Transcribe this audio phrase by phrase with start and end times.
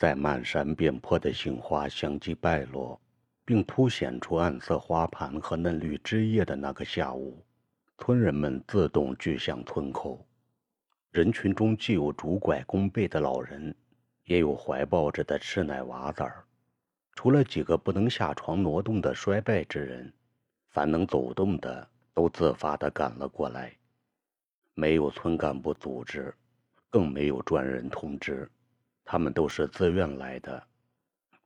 [0.00, 2.98] 在漫山遍坡的杏花相继败落，
[3.44, 7.44] 并凸显出暗色花盘和嫩绿枝叶的那个下午，
[7.98, 10.26] 村人们自动聚向村口。
[11.10, 13.74] 人群中既有拄拐弓背的老人，
[14.24, 16.42] 也有怀抱着的吃奶娃子儿。
[17.14, 20.10] 除了几个不能下床挪动的衰败之人，
[20.70, 23.70] 凡能走动的都自发地赶了过来。
[24.72, 26.34] 没有村干部组织，
[26.88, 28.50] 更没有专人通知。
[29.12, 30.62] 他们都是自愿来的，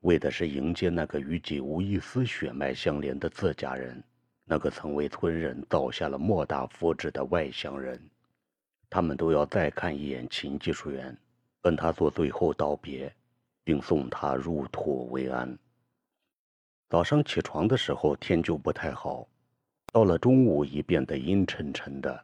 [0.00, 4.04] 为的是迎接那个与己无一丝血脉相连的自家人，
[4.44, 7.98] 那个曾为村人造下了莫大福祉的外乡人。
[8.90, 11.16] 他们都要再看一眼秦技术员，
[11.62, 13.10] 跟他做最后道别，
[13.64, 15.58] 并送他入土为安。
[16.90, 19.26] 早上起床的时候，天就不太好，
[19.90, 22.22] 到了中午已变得阴沉沉的，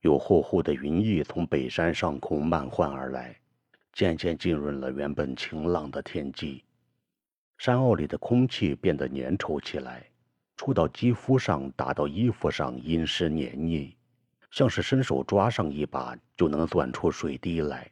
[0.00, 3.38] 有厚厚的云翳从北山上空漫唤而来。
[3.98, 6.62] 渐渐浸润了原本晴朗的天际，
[7.56, 10.08] 山坳里的空气变得粘稠起来，
[10.56, 13.96] 触到肌肤上，打到衣服上，阴湿黏腻，
[14.52, 17.90] 像是伸手抓上一把就能钻出水滴来。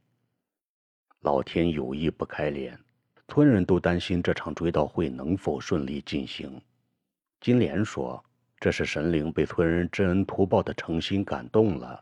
[1.22, 2.78] 老天有意不开脸，
[3.26, 6.62] 村人都担心这场追悼会能否顺利进行。
[7.40, 8.24] 金莲说
[8.60, 12.00] ：“这是神灵被村人知恩图报的诚心感动了。”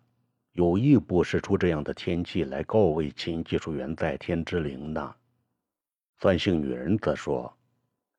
[0.55, 5.13] 有意布施出这样的天气来告慰秦技术员在天之灵呢？
[6.21, 7.53] 算性女人则说：“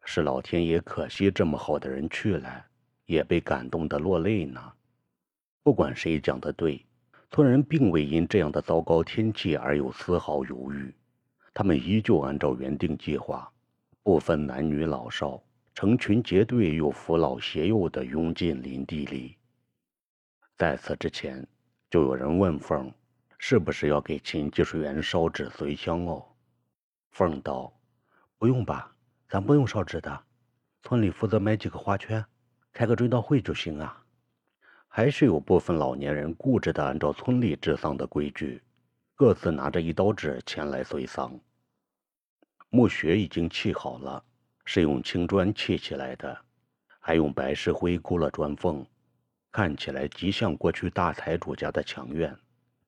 [0.03, 2.65] 是老天爷可惜这么好的人去了，
[3.05, 4.61] 也被感动得落泪呢。”
[5.63, 6.85] 不管谁讲的对，
[7.31, 10.93] 村人并未因这样的糟糕天气而有丝毫犹豫，
[11.53, 13.49] 他们依旧按照原定计划，
[14.03, 15.41] 不分男女老少，
[15.73, 19.37] 成群结队又扶老携幼地拥进林地里。
[20.57, 21.47] 在此之前。
[21.95, 22.91] 就有人问凤，
[23.37, 26.25] 是不是要给秦技术员烧纸随香哦？
[27.11, 27.71] 凤道
[28.37, 28.93] ：“不用吧，
[29.29, 30.23] 咱不用烧纸的，
[30.83, 32.21] 村里负责买几个花圈，
[32.73, 34.03] 开个追悼会就行啊。”
[34.89, 38.61] 还是有部分老年人固执地按照村里治丧的规矩，
[39.15, 41.39] 各自拿着一刀纸前来随丧。
[42.71, 44.21] 墓穴已经砌好了，
[44.65, 46.37] 是用青砖砌起来的，
[46.99, 48.85] 还用白石灰箍了砖缝。
[49.57, 52.37] 看起来极像过去大财主家的墙院，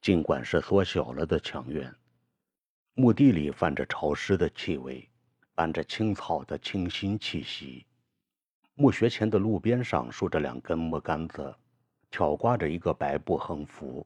[0.01, 1.95] 尽管是缩小了的墙院。
[2.93, 5.09] 墓地里泛着潮湿的气味，
[5.55, 7.85] 伴着青草的清新气息。
[8.75, 11.55] 墓穴前的路边上竖着两根木杆子，
[12.11, 14.05] 挑挂着一个白布横幅，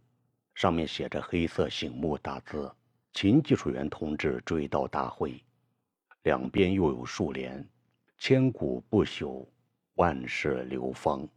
[0.54, 2.72] 上面写着黑色醒目大字
[3.12, 5.44] ：“秦技术员同志追悼大会。”
[6.22, 7.68] 两边又有数联
[8.22, 9.48] ：“千古不朽，
[9.96, 11.28] 万世流芳。”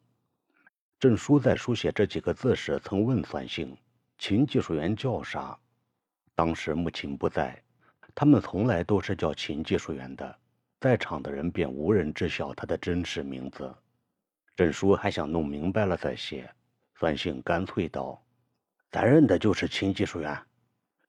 [1.01, 3.77] 郑书在书写这几个字时，曾问算性
[4.17, 5.59] ：“秦技术员叫啥？”
[6.35, 7.63] 当时母亲不在，
[8.15, 10.39] 他们从来都是叫秦技术员的，
[10.81, 13.75] 在场的人便无人知晓他的真实名字。
[14.57, 16.51] 郑书还想弄明白了再写，
[16.95, 18.25] 算性干脆道
[18.91, 20.41] ：“咱认的就是秦技术员，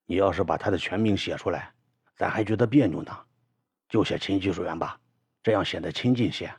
[0.04, 1.72] 你要是把他的全名写出来，
[2.16, 3.16] 咱还觉得别扭呢，
[3.88, 5.00] 就写秦技术员吧，
[5.42, 6.52] 这样显得亲近些。”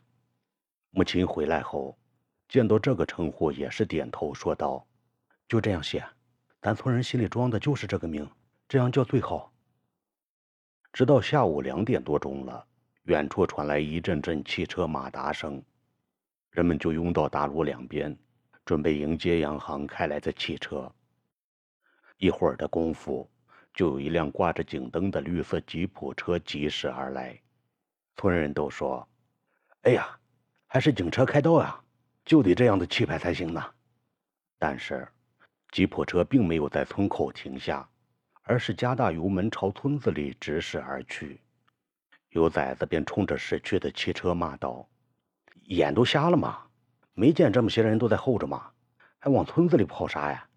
[0.90, 1.96] 母亲回来后。
[2.48, 4.86] 见到这个称呼，也是点头说道
[5.48, 6.06] ：“就这样写，
[6.62, 8.30] 咱村人心里装的就是这个名，
[8.68, 9.52] 这样叫最好。”
[10.94, 12.66] 直到下午两点多钟了，
[13.04, 15.62] 远处传来一阵阵汽车马达声，
[16.52, 18.18] 人们就拥到大路两边，
[18.66, 20.92] 准备迎接洋行开来的汽车。
[22.18, 23.30] 一会儿的功夫，
[23.74, 27.40] 就有一辆挂着警灯的绿色吉普车疾驶而来，
[28.16, 29.08] 村人都说
[29.84, 30.18] ：“哎呀，
[30.66, 31.84] 还是警车开道啊！”
[32.28, 33.64] 就得这样的气派才行呢。
[34.60, 35.08] 但是，
[35.72, 37.90] 吉普车并没有在村口停下，
[38.44, 41.40] 而是加大油门朝村子里直驶而去。
[42.32, 44.86] 有崽子便冲着驶去的汽车骂道
[45.68, 46.68] ：“眼都瞎了吗？
[47.14, 48.72] 没见这么些人都在候着吗？
[49.20, 50.50] 还往村子里跑啥呀？”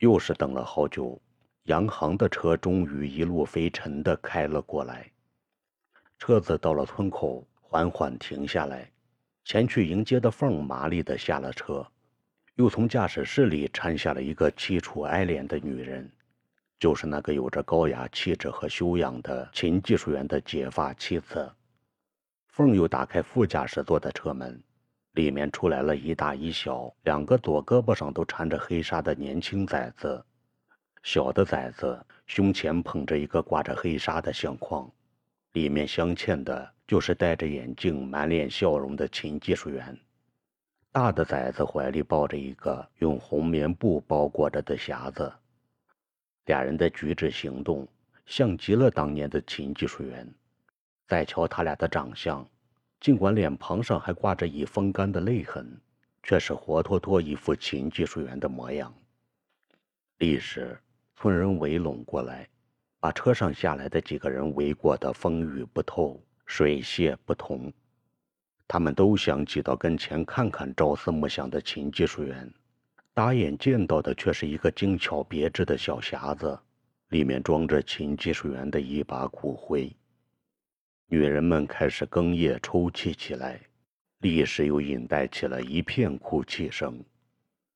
[0.00, 1.20] 又是等了好久，
[1.64, 5.12] 杨行的车终于一路飞尘的开了过来。
[6.18, 8.90] 车子到了村口，缓缓停下来。
[9.44, 11.86] 前去迎接的凤麻利地下了车，
[12.54, 16.10] 又从驾驶室里搀下了一个凄楚哀怜的女人，
[16.78, 21.52] 就是那个有着高雅气质和修养的秦技术员的结发妻子。
[22.48, 24.62] 凤又打开副驾驶座的车门，
[25.12, 30.24] 里面出来了一大一小两个左胳膊上都缠着黑纱的年轻崽子，
[31.02, 34.88] 小的崽子胸前捧着一个挂着黑纱的相框，
[35.52, 36.72] 里面镶嵌的。
[36.92, 39.98] 就是戴着眼镜、满脸笑容的秦技术员，
[40.90, 45.32] 大的崽子怀里抱着一个用红棉布包裹着的匣子，
[46.44, 47.88] 俩人的举止行动
[48.26, 50.30] 像极了当年的秦技术员。
[51.08, 52.46] 再瞧他俩的长相，
[53.00, 55.80] 尽管脸庞上还挂着已风干的泪痕，
[56.22, 58.92] 却是活脱脱一副秦技术员的模样。
[60.18, 60.78] 立时，
[61.16, 62.46] 村人围拢过来，
[63.00, 66.22] 把车上下来的几个人围过得风雨不透、
[66.54, 67.72] 水泄不通。
[68.68, 72.52] 他们都想挤到跟前看看朝思暮想的秦技术员，
[73.14, 76.58] 打眼见到的却是一个精巧别致的小匣子，
[77.08, 79.90] 里面装着秦技术员的一把骨灰。
[81.06, 83.58] 女人们开始哽咽抽泣起来，
[84.18, 87.02] 立时又引带起了一片哭泣声。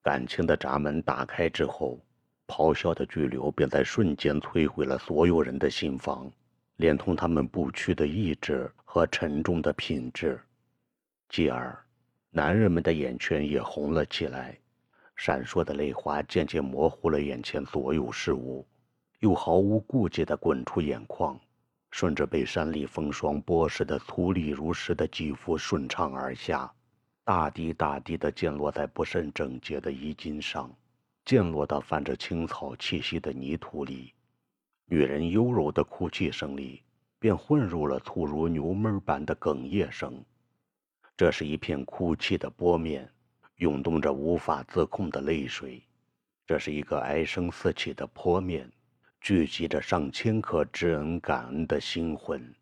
[0.03, 1.99] 感情的闸门打开之后，
[2.47, 6.31] 咆哮的巨流便在瞬间摧毁了所有人的心房，
[6.77, 10.41] 连同他们不屈的意志和沉重的品质。
[11.29, 11.77] 继而，
[12.31, 14.59] 男人们的眼圈也红了起来，
[15.17, 18.67] 闪烁的泪花渐渐模糊了眼前所有事物，
[19.21, 21.39] 又毫无顾忌地滚出眼眶。
[21.93, 26.71] 顺着被山里风霜剥蚀的粗粝如石的肌肤顺畅而下，
[27.25, 30.71] 大滴大滴地溅落在不甚整洁的衣襟上，
[31.25, 34.13] 溅落到泛着青草气息的泥土里。
[34.87, 36.83] 女人幽柔的哭泣声里，
[37.19, 40.25] 便混入了粗如牛闷般的哽咽声。
[41.17, 43.11] 这是一片哭泣的波面，
[43.57, 45.83] 涌动着无法自控的泪水。
[46.47, 48.71] 这是一个哀声四起的坡面。
[49.19, 52.55] 聚集着上千颗知恩感恩的心魂。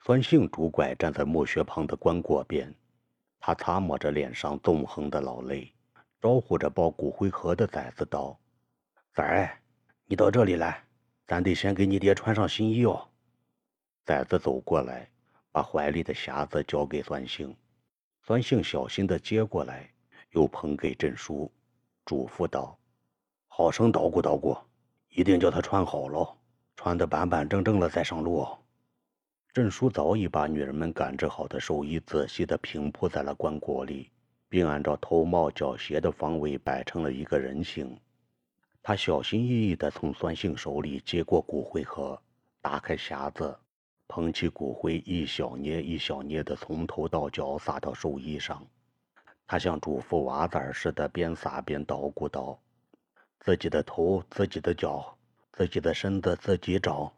[0.00, 2.74] 酸性拄拐站在墓穴旁的棺椁边，
[3.38, 5.72] 他擦抹着脸上纵横的老泪，
[6.20, 8.36] 招呼着抱骨灰盒的崽子道
[9.14, 9.60] ：“崽儿，
[10.10, 10.82] 你到这里来，
[11.24, 13.08] 咱得先给你爹穿上新衣哦。”
[14.04, 15.08] 崽子走过来，
[15.52, 17.54] 把怀里的匣子交给酸性，
[18.24, 19.88] 酸性小心地接过来，
[20.32, 21.48] 又捧给郑叔，
[22.04, 22.76] 嘱咐道
[23.46, 24.58] ：“好生捣鼓捣鼓。”
[25.10, 26.36] 一定叫他穿好喽，
[26.74, 28.44] 穿得板板正正了再上路。
[29.52, 34.10] 郑叔早已把女人们赶制好的寿衣仔细地平铺在了棺椁里，
[34.48, 37.96] 并按照头帽脚鞋的方位摆成了一个人形。
[38.82, 42.20] 他小心翼翼地从酸性手里接过骨灰盒，
[42.62, 43.56] 打开匣子，
[44.08, 48.66] 捧起骨灰，一小捏一小捏地从头到脚撒到寿衣上。
[49.46, 52.58] 他像嘱咐娃子儿似的，边撒边捣鼓道。
[53.40, 55.16] 自己的头，自己的脚，
[55.52, 57.12] 自己的身子自己找，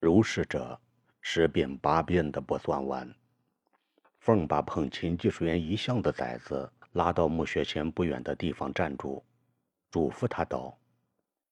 [0.00, 0.80] 如是者
[1.20, 3.12] 十遍八遍的不算完。
[4.18, 9.22] 凤把捧琴技术员遗像的崽子拉到墓穴前不远的地方站住，
[9.92, 10.76] 嘱咐他道：“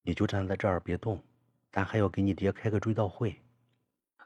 [0.03, 1.23] 你就站在这儿别动，
[1.71, 3.37] 咱还要给你爹开个追悼会。”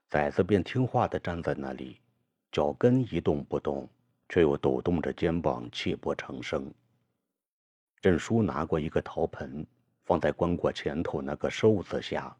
[0.08, 1.98] 崽子便听话的站在那里，
[2.52, 3.88] 脚跟一动不动，
[4.28, 6.72] 却又抖动着肩膀，泣不成声。
[8.00, 9.66] 郑叔拿过一个陶盆，
[10.04, 12.36] 放在棺椁前头那个寿字下，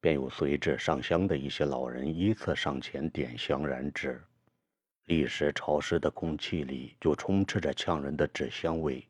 [0.00, 4.18] 便有随至上香的一些老人依次上前点香燃纸。
[5.04, 9.06] 立时，潮湿的空气里就充斥着呛人的纸香味，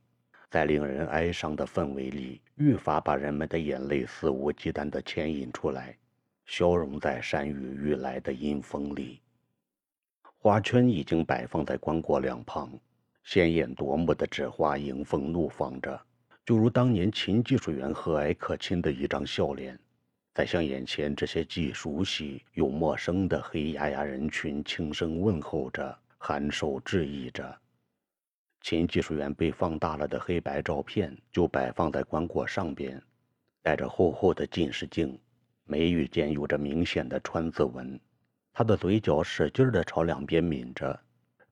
[0.50, 5.96] 在令人哀伤的氛围里，愈发把人们的眼泪肆无忌惮地牵引出来，
[6.46, 9.20] 消融在山雨欲来的阴风里。
[10.22, 12.70] 花圈已经摆放在棺椁两旁。
[13.24, 16.00] 鲜艳夺目的纸花迎风怒放着，
[16.46, 19.78] 就如当年秦技术员和蔼可亲的一张笑脸，
[20.32, 27.54] 在向眼前这些既熟悉又陌生的黑压压人群轻声问候着，含首致意着。
[28.60, 33.02] 秦技术员被放大了的黑白照片就摆放在棺椁上边，
[33.62, 35.18] 戴着厚厚的近视镜，
[35.64, 37.98] 眉宇间有着明显的川字纹，
[38.52, 40.98] 他的嘴角使劲地朝两边抿着。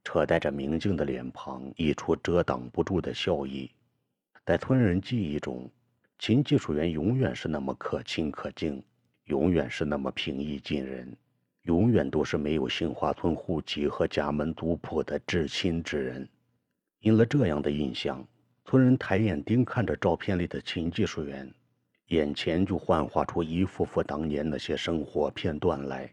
[0.05, 3.69] 扯带着明镜的脸庞，溢出遮挡不住的笑意。
[4.45, 5.69] 在村人记忆中，
[6.21, 8.81] 秦技术员永远是那么可亲可敬，
[9.25, 11.13] 永远是那么平易近人，
[11.63, 16.29] 永远都是没有杏花村户籍和家门族谱的至亲之人。
[17.07, 18.27] 因了这样的印象，
[18.65, 21.49] 村人抬眼盯看着照片里的秦技术员，
[22.09, 26.13] 眼前就幻化出一幅幅当年那些生活片段来。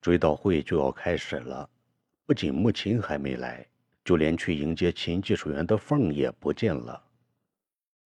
[0.00, 1.68] 追悼会就要开始了。
[2.24, 3.66] 不仅木琴还没来，
[4.04, 7.02] 就连去迎接秦技术员的凤也不见了。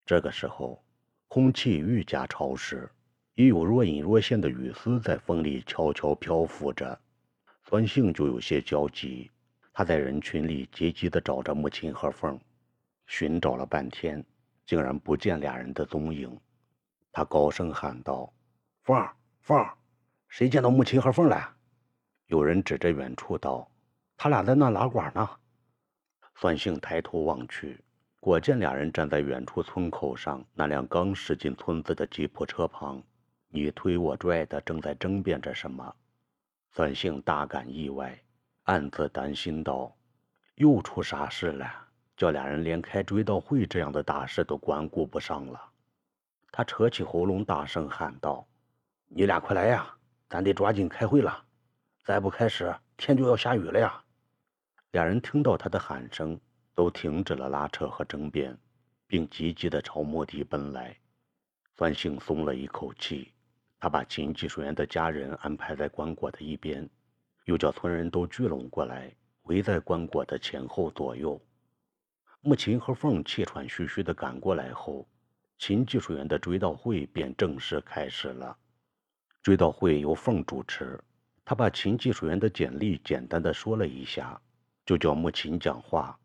[0.05, 0.81] 这个时候，
[1.27, 2.89] 空气愈加潮湿，
[3.35, 6.97] 已有若隐若现的雨丝在风里悄悄漂浮着。
[7.67, 9.29] 酸性就有些焦急，
[9.79, 12.37] 他在人群里急急地找着母亲和凤，
[13.07, 14.21] 寻找了半天，
[14.65, 16.37] 竟然不见俩人的踪影。
[17.13, 18.29] 他高声喊道
[18.83, 19.73] ：“凤儿，凤儿，
[20.27, 21.55] 谁见到母亲和凤了？”
[22.27, 23.71] 有人指着远处道。
[24.17, 25.29] 他俩在那拉呱呢。
[26.35, 27.79] 算性抬头望去，
[28.19, 33.01] 果见俩人站在远处村口上那辆刚驶进村子的吉普车旁，
[33.47, 35.95] 你推我拽的，正在争辩着什么。
[36.73, 38.21] 算性大感意外，
[38.69, 39.97] 暗自担心道
[40.53, 41.65] ：“又出啥事了？
[42.15, 45.59] 叫俩人连开追悼会这样的大事都管顾不上了。”
[46.53, 48.47] 他扯起喉咙，大声喊道
[49.09, 49.91] ：“你俩快来呀！
[50.29, 51.43] 咱得抓紧开会了，
[52.05, 54.03] 再不开始，天就要下雨了呀！”
[54.93, 56.39] 俩人听到他的喊声，
[56.75, 58.55] 都停止了拉扯和争辩，
[59.07, 60.95] 并急急地朝墓地奔来。
[61.75, 63.33] 段兴松了一口气，
[63.79, 66.87] 他把秦技术员的家人安排在棺椁的一边，
[67.49, 69.11] 又叫村人都聚拢过来，
[69.45, 71.41] 围在棺椁的前后左右。
[72.41, 75.09] 木琴和凤气喘吁吁地赶过来后，
[75.57, 78.55] 秦技术员的追悼会便正式开始了。
[79.41, 81.03] 追悼会由凤主持，
[81.43, 84.39] 他把秦技术员的简历简单的说了一下，
[84.85, 86.19] 就叫木琴讲话。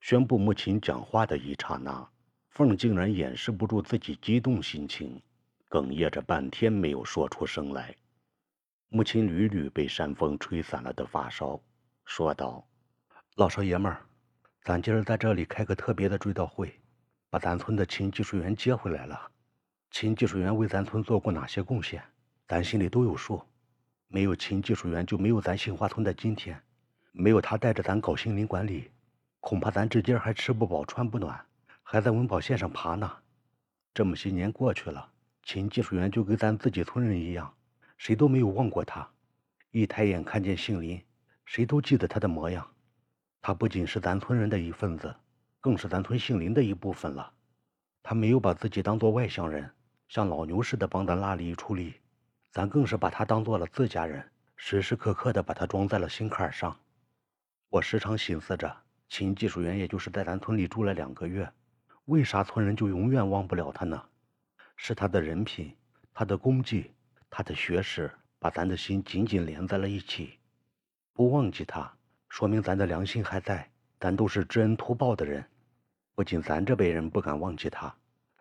[0.00, 2.08] 宣布木琴讲话的一刹那。
[2.48, 5.20] 凤竟然掩饰不住自己激动心情，
[5.68, 7.94] 哽咽着半天没有说出声来。
[8.88, 11.60] 母亲屡屡被山风吹散了的发梢，
[12.04, 12.66] 说道
[13.36, 14.06] ：“老少爷们儿，
[14.62, 16.72] 咱今儿在这里开个特别的追悼会，
[17.30, 19.30] 把咱村的秦技术员接回来了。
[19.90, 22.02] 秦技术员为咱村做过哪些贡献，
[22.46, 23.42] 咱心里都有数。
[24.08, 26.60] 没有秦技术员，就没有咱杏花村的今天。
[27.12, 28.90] 没有他带着咱搞心灵管理，
[29.40, 31.44] 恐怕咱至今还吃不饱穿不暖。”
[31.86, 33.12] 还在温饱线上爬呢，
[33.92, 35.12] 这么些年过去了，
[35.42, 37.54] 秦技术员就跟咱自己村人一样，
[37.96, 39.08] 谁都没有忘过他。
[39.70, 41.02] 一抬眼看见杏林，
[41.44, 42.66] 谁都记得他的模样。
[43.40, 45.14] 他不仅是咱村人的一份子，
[45.60, 47.32] 更是咱村杏林的一部分了。
[48.02, 49.70] 他没有把自己当做外乡人，
[50.08, 51.94] 像老牛似的帮咱拉犁出力，
[52.50, 54.24] 咱更是把他当做了自家人，
[54.56, 56.78] 时时刻刻的把他装在了心坎上。
[57.68, 58.74] 我时常寻思着，
[59.08, 61.50] 秦技术员也就是在咱村里住了两个月。
[62.04, 64.00] 为啥村人就永远忘不了他呢？
[64.76, 65.74] 是他的人品、
[66.12, 66.92] 他的功绩、
[67.36, 70.38] 他的学识，把咱的心紧紧连在了一起。
[71.12, 71.92] 不忘记他，
[72.28, 75.44] 说明咱的良心还在，咱都是知恩图报的人。
[76.14, 77.92] 不仅咱这辈人不敢忘记他，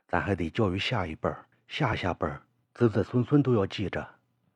[0.08, 2.40] 咱还得教育下一辈儿、下下辈儿、
[2.76, 4.08] 子子孙孙都要记着。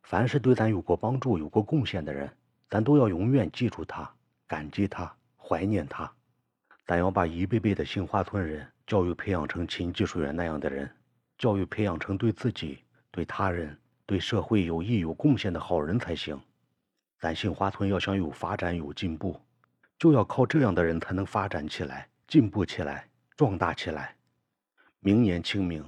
[0.03, 2.31] 凡是对咱有过帮助、有过贡献的人，
[2.69, 4.07] 咱都要永远记住他、
[4.45, 6.13] 感激他、怀念他。
[6.85, 8.67] 咱要把一辈辈的杏花村人。
[8.85, 10.87] 教育培养成秦技术员那样的人，
[11.39, 13.75] 教育培养成对自己、对他人、
[14.07, 16.41] 对社会有益有贡献的好人才行。
[17.19, 19.39] 咱杏花村要想有发展有进步，
[19.99, 24.15] 就要靠这样的人才能发展起来、进步起来、壮大起来。
[25.01, 25.83] 明年清明，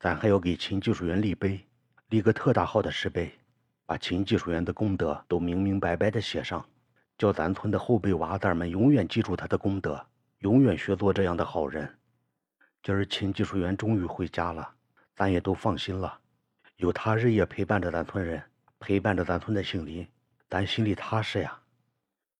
[0.00, 1.60] 咱还要给秦技术员立碑，
[2.08, 3.30] 立个特大号的石碑，
[3.84, 6.64] 把秦技术员的功德都明明白白的写上，
[7.18, 10.04] 叫咱村的后辈娃子们永远记住他的功德，
[10.38, 11.92] 永远学做这样的好人。
[12.82, 14.74] 今儿秦技术员终于回家了，
[15.14, 16.18] 咱也都放心了。
[16.78, 18.40] 有他日夜陪伴着咱村人，
[18.78, 20.06] 陪伴着咱村的杏林，
[20.48, 21.58] 咱心里踏实呀。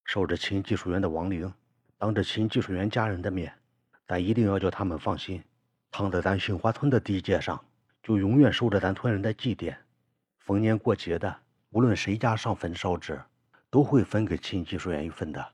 [0.05, 1.53] 守着秦技术员的亡灵，
[1.97, 3.53] 当着秦技术员家人的面，
[4.07, 5.43] 咱一定要叫他们放心。
[5.91, 7.59] 躺在咱杏花村的地界上，
[8.01, 9.75] 就永远受着咱村人的祭奠。
[10.37, 11.35] 逢年过节的，
[11.71, 13.21] 无论谁家上坟烧纸，
[13.69, 15.45] 都会分给秦技术员一份的。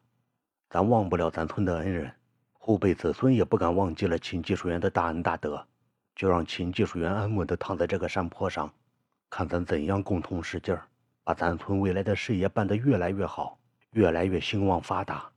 [0.69, 2.13] 咱忘不了咱村的恩人。
[2.53, 5.65] 后辈子孙也不敢忘记了秦技术员的大恩大德，
[6.15, 8.73] 就让秦技术员安稳地躺在这个山坡上，
[9.29, 10.87] 看咱怎样共同使劲儿，
[11.23, 13.59] 把咱村未来的事业办得越来越好，
[13.91, 15.29] 越来越兴旺发达。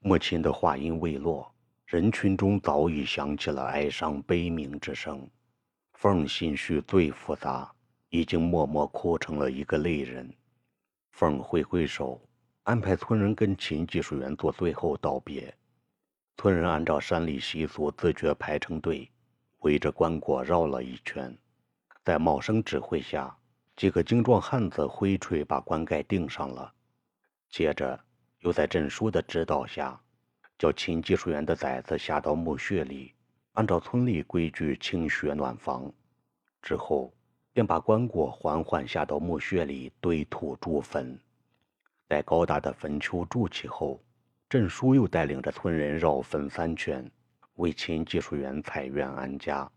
[0.00, 1.50] 母亲的话音未落，
[1.86, 5.26] 人群中早已响起了哀伤悲鸣之声。
[5.94, 7.72] 凤心绪最复杂，
[8.10, 10.30] 已经默默哭成了一个泪人。
[11.12, 12.20] 凤挥挥手，
[12.64, 15.52] 安排村人跟秦技术员做最后道别。
[16.36, 19.10] 村人按照山里习俗，自觉排成队，
[19.66, 21.36] 围着棺椁绕了一圈。
[22.04, 23.36] 在茂生指挥下，
[23.74, 26.72] 几个精壮汉子挥锤把棺盖钉上了。
[27.50, 27.98] 接着，
[28.38, 30.00] 又在郑叔的指导下，
[30.56, 33.12] 叫秦技术员的崽子下到墓穴里，
[33.54, 35.92] 按照村里规矩清雪暖房。
[36.62, 37.12] 之后，
[37.52, 41.18] 便把棺椁缓缓下到墓穴里堆土筑坟。
[42.08, 44.00] 在高大的坟丘筑起后，
[44.48, 47.10] 郑叔又带领着村人绕坟三圈，
[47.56, 49.70] 为秦技术员采院安家。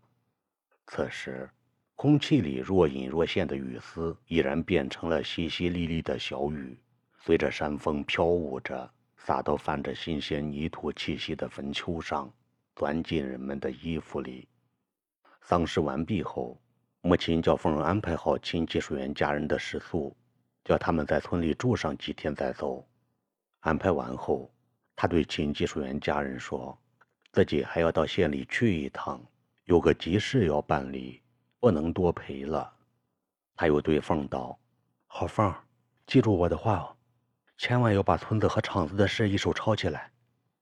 [0.86, 1.50] 此时，
[1.94, 6.78] 空气里若隐若现的雨丝已然变成了淅淅沥沥的小雨，
[7.18, 12.32] 随着山风飘舞着，洒到泛着新鲜泥土气息的坟丘上，
[12.74, 14.48] 钻进人们的衣服里。
[15.42, 16.60] 丧事完毕后，
[17.02, 20.16] 母亲叫凤儿安排好秦技术员家人的食宿，
[20.64, 22.86] 叫他们在村里住上几天再走。
[23.60, 24.50] 安排完后。
[24.96, 26.78] 他对秦技术员家人说
[27.32, 29.20] ：“自己还要到县里去一趟，
[29.64, 31.20] 有个急事要办理，
[31.60, 32.72] 不能多陪了。
[33.54, 34.58] 他又对凤道
[35.06, 35.54] ：“好凤，
[36.06, 36.96] 记住我的话哦，
[37.56, 40.10] 千万要把村子和厂子的事一手抄起来，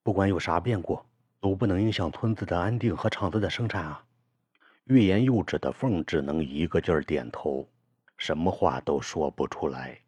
[0.03, 1.01] 不管有啥变故，
[1.41, 4.05] 都不能影响村子的安定和厂子的生产啊。”
[4.85, 7.69] 欲言又止的凤只能一个劲儿点头，
[8.17, 10.01] 什么话都说不出来。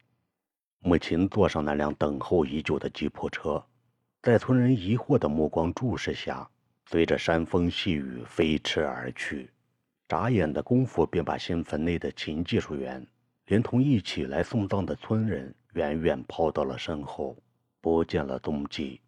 [0.79, 3.63] 母亲坐上那辆等候已久的吉普车，
[4.23, 6.47] 在村人疑惑的目光注视下，
[6.85, 9.49] 随着山风细雨飞驰而去。
[10.07, 13.07] 眨眼的功夫，便把新坟内的秦技术员，
[13.47, 17.35] 连同一起来送葬的村人，远远抛到了身后，
[17.81, 19.01] 不见了踪迹。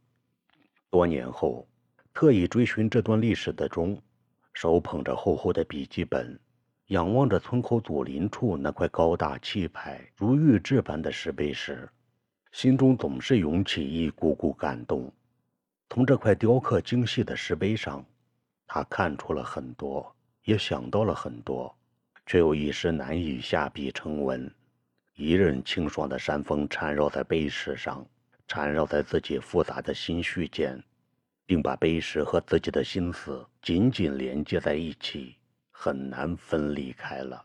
[0.88, 1.68] 多年后，
[2.14, 4.00] 特意追寻这段历史的钟。
[4.54, 6.40] 手捧着厚厚的笔记本，
[6.86, 11.86] 仰望着村口左邻处那块高大气派如玉质般的石碑时，
[12.52, 15.12] 心中总是涌起一股股感动。
[15.90, 18.04] 从这块雕刻精细的石碑上，
[18.66, 21.74] 他看出了很多，也想到了很多，
[22.24, 24.48] 却又一时难以下笔成文。
[25.14, 28.06] 一任清爽的山风缠绕在碑石上，
[28.46, 30.82] 缠绕在自己复杂的心绪间。
[31.44, 35.36] 并把碑石和自己的心思紧紧连接在一起，
[35.70, 37.44] 很难分离开了。